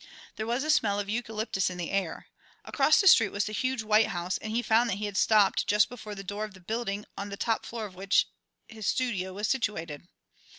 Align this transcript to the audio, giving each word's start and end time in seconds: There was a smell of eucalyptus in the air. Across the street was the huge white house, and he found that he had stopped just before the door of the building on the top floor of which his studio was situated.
There 0.35 0.47
was 0.47 0.63
a 0.63 0.71
smell 0.71 0.99
of 0.99 1.09
eucalyptus 1.09 1.69
in 1.69 1.77
the 1.77 1.91
air. 1.91 2.25
Across 2.65 3.01
the 3.01 3.07
street 3.07 3.29
was 3.29 3.45
the 3.45 3.53
huge 3.53 3.83
white 3.83 4.07
house, 4.07 4.39
and 4.39 4.51
he 4.51 4.63
found 4.63 4.89
that 4.89 4.97
he 4.97 5.05
had 5.05 5.15
stopped 5.15 5.67
just 5.67 5.89
before 5.89 6.15
the 6.15 6.23
door 6.23 6.43
of 6.43 6.55
the 6.55 6.59
building 6.59 7.05
on 7.15 7.29
the 7.29 7.37
top 7.37 7.67
floor 7.67 7.85
of 7.85 7.93
which 7.93 8.27
his 8.67 8.87
studio 8.87 9.31
was 9.31 9.47
situated. 9.47 10.07